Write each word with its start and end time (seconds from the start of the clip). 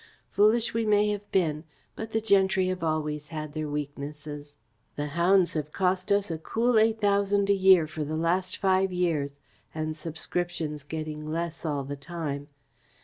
Foolish 0.31 0.73
we 0.73 0.83
may 0.83 1.09
have 1.11 1.31
been, 1.31 1.63
but 1.95 2.11
the 2.11 2.19
gentry 2.21 2.69
have 2.69 2.81
always 2.83 3.27
had 3.27 3.53
their 3.53 3.69
weaknesses. 3.69 4.55
The 4.95 5.09
hounds 5.13 5.53
have 5.53 5.71
cost 5.71 6.11
us 6.11 6.31
a 6.31 6.39
cool 6.39 6.79
eight 6.79 6.99
thousand 6.99 7.51
a 7.51 7.53
year 7.53 7.85
for 7.85 8.03
the 8.03 8.15
last 8.17 8.57
five 8.57 8.91
years, 8.91 9.39
and 9.75 9.95
subscriptions 9.95 10.81
getting 10.83 11.31
less 11.31 11.67
all 11.67 11.83
the 11.83 11.95
time. 11.95 12.47